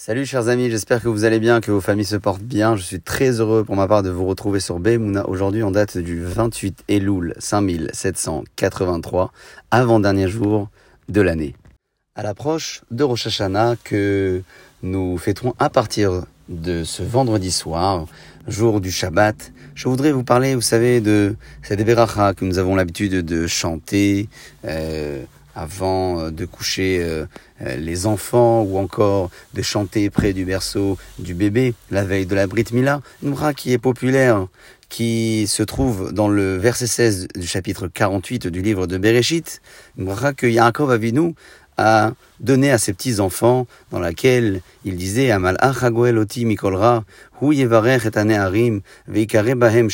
Salut 0.00 0.26
chers 0.26 0.46
amis, 0.46 0.70
j'espère 0.70 1.02
que 1.02 1.08
vous 1.08 1.24
allez 1.24 1.40
bien, 1.40 1.60
que 1.60 1.72
vos 1.72 1.80
familles 1.80 2.04
se 2.04 2.14
portent 2.14 2.44
bien. 2.44 2.76
Je 2.76 2.82
suis 2.82 3.00
très 3.00 3.40
heureux 3.40 3.64
pour 3.64 3.74
ma 3.74 3.88
part 3.88 4.04
de 4.04 4.10
vous 4.10 4.26
retrouver 4.26 4.60
sur 4.60 4.78
Bemouna 4.78 5.28
aujourd'hui 5.28 5.64
en 5.64 5.72
date 5.72 5.98
du 5.98 6.22
28 6.22 6.84
Elul 6.86 7.34
5783, 7.40 9.32
avant-dernier 9.72 10.28
jour 10.28 10.70
de 11.08 11.20
l'année. 11.20 11.56
À 12.14 12.22
l'approche 12.22 12.82
de 12.92 13.02
Rosh 13.02 13.26
Hashanah 13.26 13.74
que 13.82 14.40
nous 14.84 15.18
fêterons 15.18 15.54
à 15.58 15.68
partir 15.68 16.22
de 16.48 16.84
ce 16.84 17.02
vendredi 17.02 17.50
soir, 17.50 18.06
jour 18.46 18.80
du 18.80 18.92
Shabbat, 18.92 19.52
je 19.74 19.88
voudrais 19.88 20.12
vous 20.12 20.22
parler, 20.22 20.54
vous 20.54 20.60
savez, 20.60 21.00
de 21.00 21.34
cette 21.62 21.84
Beracha 21.84 22.34
que 22.34 22.44
nous 22.44 22.58
avons 22.58 22.76
l'habitude 22.76 23.26
de 23.26 23.48
chanter, 23.48 24.28
euh, 24.64 25.24
avant 25.54 26.20
euh, 26.20 26.30
de 26.30 26.44
coucher 26.44 26.98
euh, 27.02 27.26
euh, 27.62 27.76
les 27.76 28.06
enfants 28.06 28.62
ou 28.62 28.78
encore 28.78 29.30
de 29.54 29.62
chanter 29.62 30.10
près 30.10 30.32
du 30.32 30.44
berceau 30.44 30.98
du 31.18 31.34
bébé 31.34 31.74
la 31.90 32.04
veille 32.04 32.26
de 32.26 32.34
la 32.34 32.46
Brit 32.46 32.66
Mila, 32.72 33.00
une 33.22 33.30
bras 33.30 33.54
qui 33.54 33.72
est 33.72 33.78
populaire, 33.78 34.46
qui 34.88 35.46
se 35.46 35.62
trouve 35.62 36.12
dans 36.12 36.28
le 36.28 36.56
verset 36.56 36.86
16 36.86 37.28
du 37.34 37.46
chapitre 37.46 37.88
48 37.88 38.46
du 38.46 38.62
livre 38.62 38.86
de 38.86 38.98
Bereshit, 38.98 39.60
une 39.98 40.06
bras 40.06 40.32
que 40.32 40.46
Yaakov 40.46 40.90
Avinu 40.90 41.34
a 41.78 42.12
donné 42.40 42.70
à 42.70 42.78
ses 42.78 42.92
petits-enfants, 42.92 43.66
dans 43.90 43.98
laquelle 43.98 44.60
il 44.84 44.96
disait 44.96 45.30
Amal 45.30 45.56
oti 45.62 46.44
mikolra, 46.44 47.04
hu 47.40 47.54
yevarech 47.54 48.06
et 48.06 48.82
veikare 49.08 49.54
bahem 49.54 49.88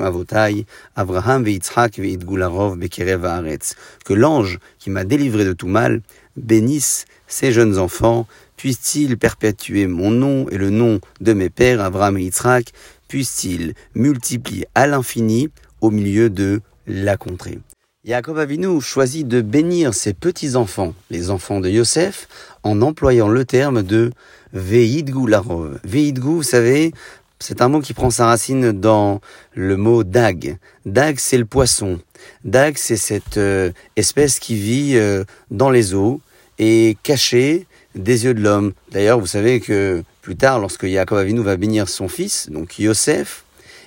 avotai, 0.00 0.66
Abraham 0.96 1.44
veitzhak 1.44 1.98
veitgularov 1.98 2.76
bekerev 2.76 3.24
haaretz. 3.24 3.74
Que 4.04 4.12
l'ange 4.12 4.58
qui 4.78 4.90
m'a 4.90 5.04
délivré 5.04 5.44
de 5.44 5.52
tout 5.52 5.68
mal 5.68 6.02
bénisse 6.36 7.06
ces 7.26 7.52
jeunes 7.52 7.78
enfants, 7.78 8.26
puisse-t-il 8.56 9.16
perpétuer 9.16 9.86
mon 9.86 10.10
nom 10.10 10.46
et 10.50 10.58
le 10.58 10.70
nom 10.70 11.00
de 11.20 11.32
mes 11.32 11.50
pères 11.50 11.80
Abraham 11.80 12.18
et 12.18 12.24
Yitzhak, 12.24 12.72
puisse-t-il 13.08 13.74
multiplier 13.94 14.66
à 14.74 14.86
l'infini 14.86 15.50
au 15.80 15.90
milieu 15.90 16.30
de 16.30 16.60
la 16.86 17.16
contrée. 17.16 17.58
Yaakov 18.06 18.38
Avinu 18.38 18.82
choisit 18.82 19.26
de 19.26 19.40
bénir 19.40 19.94
ses 19.94 20.12
petits-enfants, 20.12 20.92
les 21.08 21.30
enfants 21.30 21.60
de 21.60 21.70
Yosef, 21.70 22.28
en 22.62 22.82
employant 22.82 23.28
le 23.28 23.46
terme 23.46 23.82
de 23.82 24.12
Veidgou 24.52 25.26
larov. 25.26 25.80
Veidgou, 25.84 26.36
vous 26.36 26.42
savez, 26.42 26.92
c'est 27.38 27.62
un 27.62 27.68
mot 27.68 27.80
qui 27.80 27.94
prend 27.94 28.10
sa 28.10 28.26
racine 28.26 28.72
dans 28.72 29.22
le 29.54 29.78
mot 29.78 30.04
dag. 30.04 30.58
Dag, 30.84 31.16
c'est 31.18 31.38
le 31.38 31.46
poisson. 31.46 31.98
Dag, 32.44 32.74
c'est 32.76 32.98
cette 32.98 33.38
euh, 33.38 33.72
espèce 33.96 34.38
qui 34.38 34.54
vit 34.54 34.96
euh, 34.96 35.24
dans 35.50 35.70
les 35.70 35.94
eaux 35.94 36.20
et 36.58 36.98
cachée 37.04 37.66
des 37.94 38.26
yeux 38.26 38.34
de 38.34 38.42
l'homme. 38.42 38.74
D'ailleurs, 38.92 39.18
vous 39.18 39.26
savez 39.26 39.60
que 39.60 40.04
plus 40.20 40.36
tard, 40.36 40.58
lorsque 40.58 40.82
Yaakov 40.82 41.20
Avinu 41.20 41.40
va 41.40 41.56
bénir 41.56 41.88
son 41.88 42.08
fils, 42.08 42.50
donc 42.50 42.78
Yosef, 42.78 43.44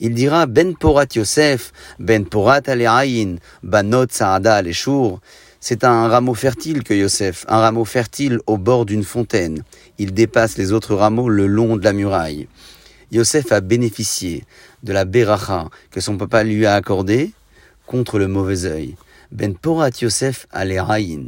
il 0.00 0.14
dira 0.14 0.46
Ben 0.46 0.74
Porat 0.74 1.06
Yosef, 1.14 1.72
Ben 1.98 2.24
Porat 2.24 2.62
Aleaïn, 2.66 3.36
Banot 3.62 4.06
Saada 4.10 4.56
Aleshour. 4.56 5.20
C'est 5.60 5.84
un 5.84 6.08
rameau 6.08 6.34
fertile 6.34 6.82
que 6.82 6.94
Yosef, 6.94 7.44
un 7.46 7.58
rameau 7.58 7.84
fertile 7.84 8.40
au 8.46 8.56
bord 8.56 8.86
d'une 8.86 9.04
fontaine. 9.04 9.62
Il 9.98 10.14
dépasse 10.14 10.56
les 10.56 10.72
autres 10.72 10.94
rameaux 10.94 11.28
le 11.28 11.46
long 11.46 11.76
de 11.76 11.84
la 11.84 11.92
muraille. 11.92 12.48
Yosef 13.12 13.52
a 13.52 13.60
bénéficié 13.60 14.44
de 14.82 14.94
la 14.94 15.04
beracha 15.04 15.68
que 15.90 16.00
son 16.00 16.16
papa 16.16 16.44
lui 16.44 16.64
a 16.64 16.74
accordée 16.74 17.32
contre 17.86 18.18
le 18.18 18.26
mauvais 18.26 18.64
œil. 18.64 18.96
Ben 19.32 19.54
Porat 19.54 19.90
Yosef 20.00 20.46
Aleaïn. 20.50 21.26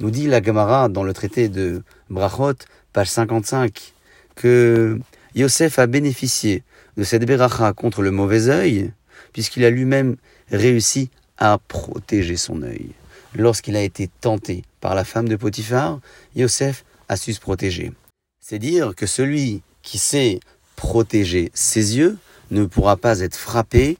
Nous 0.00 0.10
dit 0.10 0.26
la 0.26 0.42
Gemara 0.42 0.88
dans 0.88 1.04
le 1.04 1.12
traité 1.12 1.48
de 1.48 1.82
Brachot, 2.10 2.54
page 2.92 3.10
55, 3.10 3.92
que 4.34 4.98
Yosef 5.38 5.78
a 5.78 5.86
bénéficié 5.86 6.64
de 6.96 7.04
cette 7.04 7.24
beracha 7.24 7.72
contre 7.72 8.02
le 8.02 8.10
mauvais 8.10 8.48
œil, 8.48 8.90
puisqu'il 9.32 9.64
a 9.64 9.70
lui-même 9.70 10.16
réussi 10.50 11.10
à 11.36 11.58
protéger 11.68 12.36
son 12.36 12.62
œil. 12.62 12.90
Lorsqu'il 13.36 13.76
a 13.76 13.82
été 13.82 14.10
tenté 14.20 14.64
par 14.80 14.96
la 14.96 15.04
femme 15.04 15.28
de 15.28 15.36
Potiphar, 15.36 16.00
Yosef 16.34 16.84
a 17.08 17.16
su 17.16 17.32
se 17.32 17.40
protéger. 17.40 17.92
C'est 18.40 18.58
dire 18.58 18.96
que 18.96 19.06
celui 19.06 19.62
qui 19.82 19.98
sait 19.98 20.40
protéger 20.74 21.52
ses 21.54 21.96
yeux 21.96 22.18
ne 22.50 22.64
pourra 22.64 22.96
pas 22.96 23.20
être 23.20 23.36
frappé 23.36 23.96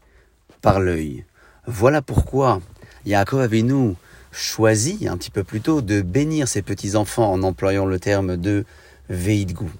par 0.60 0.80
l'œil. 0.80 1.24
Voilà 1.68 2.02
pourquoi 2.02 2.60
Yaakov 3.06 3.42
Avinu 3.42 3.94
choisit 4.32 5.06
un 5.06 5.16
petit 5.16 5.30
peu 5.30 5.44
plus 5.44 5.60
tôt 5.60 5.82
de 5.82 6.02
bénir 6.02 6.48
ses 6.48 6.62
petits-enfants 6.62 7.32
en 7.32 7.44
employant 7.44 7.86
le 7.86 8.00
terme 8.00 8.36
de 8.36 8.64
veidgou, 9.08 9.70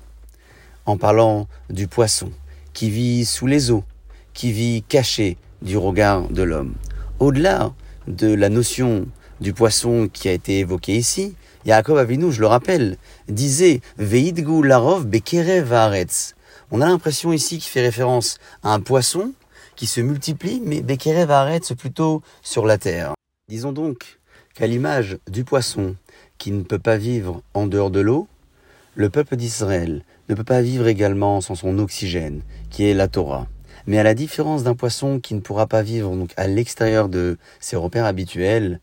en 0.88 0.96
parlant 0.96 1.48
du 1.68 1.86
poisson, 1.86 2.32
qui 2.72 2.88
vit 2.88 3.26
sous 3.26 3.46
les 3.46 3.70
eaux, 3.70 3.84
qui 4.32 4.52
vit 4.52 4.82
caché 4.88 5.36
du 5.60 5.76
regard 5.76 6.28
de 6.30 6.42
l'homme. 6.42 6.74
Au-delà 7.18 7.74
de 8.06 8.32
la 8.32 8.48
notion 8.48 9.06
du 9.42 9.52
poisson 9.52 10.08
qui 10.10 10.30
a 10.30 10.32
été 10.32 10.60
évoquée 10.60 10.96
ici, 10.96 11.34
Yaakov 11.66 11.98
Avinu, 11.98 12.32
je 12.32 12.40
le 12.40 12.46
rappelle, 12.46 12.96
disait 13.28 13.82
Veidgu 13.98 14.66
larov 14.66 15.06
bekerev 15.06 15.74
haaretz. 15.74 16.34
On 16.70 16.80
a 16.80 16.86
l'impression 16.86 17.34
ici 17.34 17.58
qu'il 17.58 17.70
fait 17.70 17.82
référence 17.82 18.38
à 18.62 18.72
un 18.72 18.80
poisson 18.80 19.32
qui 19.76 19.86
se 19.86 20.00
multiplie, 20.00 20.62
mais 20.64 20.80
bekerev 20.80 21.30
haaretz 21.30 21.74
plutôt 21.74 22.22
sur 22.40 22.64
la 22.64 22.78
terre. 22.78 23.12
Disons 23.50 23.72
donc 23.72 24.18
qu'à 24.54 24.66
l'image 24.66 25.18
du 25.30 25.44
poisson 25.44 25.96
qui 26.38 26.50
ne 26.50 26.62
peut 26.62 26.78
pas 26.78 26.96
vivre 26.96 27.42
en 27.52 27.66
dehors 27.66 27.90
de 27.90 28.00
l'eau, 28.00 28.26
le 28.98 29.10
peuple 29.10 29.36
d'Israël 29.36 30.02
ne 30.28 30.34
peut 30.34 30.42
pas 30.42 30.60
vivre 30.60 30.88
également 30.88 31.40
sans 31.40 31.54
son 31.54 31.78
oxygène, 31.78 32.42
qui 32.68 32.84
est 32.84 32.94
la 32.94 33.06
Torah. 33.06 33.46
Mais 33.86 33.96
à 33.96 34.02
la 34.02 34.12
différence 34.12 34.64
d'un 34.64 34.74
poisson 34.74 35.20
qui 35.20 35.34
ne 35.34 35.40
pourra 35.40 35.68
pas 35.68 35.82
vivre 35.82 36.12
à 36.36 36.48
l'extérieur 36.48 37.08
de 37.08 37.38
ses 37.60 37.76
repères 37.76 38.06
habituels, 38.06 38.80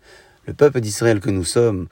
le 0.47 0.53
peuple 0.53 0.79
d'Israël 0.79 1.19
que 1.19 1.29
nous 1.29 1.43
sommes 1.43 1.89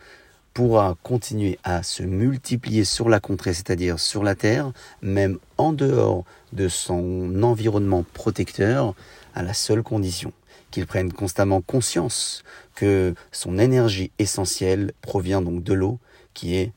pourra 0.54 0.96
continuer 1.04 1.60
à 1.66 1.84
se 1.84 2.02
multiplier 2.02 2.86
sur 2.86 3.10
la 3.10 3.20
contrée, 3.20 3.54
c'est-à-dire 3.54 4.00
sur 4.00 4.24
la 4.24 4.36
terre, 4.36 4.72
même 5.02 5.38
en 5.58 5.74
dehors 5.74 6.24
de 6.54 6.70
son 6.70 7.44
environnement 7.44 8.06
protecteur, 8.14 8.96
à 9.36 9.44
la 9.44 9.54
seule 9.54 9.84
condition 9.84 10.32
qu'il 10.72 10.88
prenne 10.88 11.12
constamment 11.12 11.60
conscience 11.60 12.46
que 12.74 13.16
son 13.34 13.60
énergie 13.60 14.12
essentielle 14.18 14.94
provient 15.02 15.42
donc 15.42 15.62
de 15.62 15.74
l'eau, 15.74 16.00
qui 16.34 16.56
est 16.56 16.72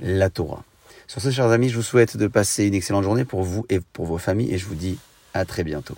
la 0.00 0.28
Torah. 0.28 0.64
Sur 1.08 1.22
ce, 1.22 1.30
chers 1.30 1.46
amis, 1.46 1.70
je 1.70 1.76
vous 1.76 1.82
souhaite 1.82 2.18
de 2.18 2.26
passer 2.26 2.66
une 2.66 2.74
excellente 2.74 3.02
journée 3.02 3.24
pour 3.24 3.42
vous 3.42 3.64
et 3.70 3.80
pour 3.80 4.04
vos 4.04 4.18
familles 4.18 4.52
et 4.52 4.58
je 4.58 4.66
vous 4.66 4.74
dis 4.74 4.98
à 5.32 5.46
très 5.46 5.64
bientôt. 5.64 5.96